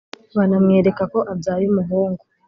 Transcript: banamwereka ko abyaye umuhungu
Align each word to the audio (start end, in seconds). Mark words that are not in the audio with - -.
banamwereka 0.37 1.03
ko 1.13 1.19
abyaye 1.31 1.65
umuhungu 1.71 2.21